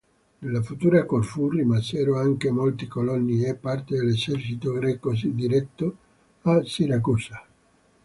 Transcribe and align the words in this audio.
Nella 0.39 0.63
futura 0.63 1.05
Corfù 1.05 1.47
rimasero 1.49 2.17
anche 2.17 2.49
molti 2.49 2.87
coloni 2.87 3.43
e 3.45 3.53
parte 3.53 3.97
dell'esercito 3.97 4.71
greco 4.71 5.13
diretto 5.13 5.95
a 6.41 6.63
Siracusa. 6.65 7.45